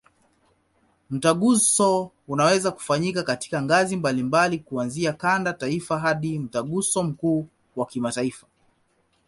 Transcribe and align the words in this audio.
Mtaguso 1.09 2.11
unaweza 2.27 2.71
kufanyika 2.71 3.23
katika 3.23 3.61
ngazi 3.61 3.97
mbalimbali, 3.97 4.59
kuanzia 4.59 5.13
kanda, 5.13 5.53
taifa 5.53 5.99
hadi 5.99 6.39
Mtaguso 6.39 7.03
mkuu 7.03 7.47
wa 7.75 7.85
kimataifa. 7.85 8.47